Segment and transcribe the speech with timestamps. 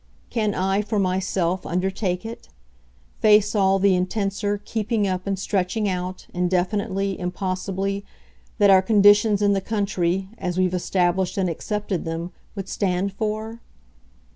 [0.31, 2.49] Can I, for myself, undertake it?
[3.19, 8.03] face all the intenser keeping up and stretching out, indefinitely, impossibly,
[8.57, 13.61] that our conditions in the country, as we've established and accepted them, would stand for?"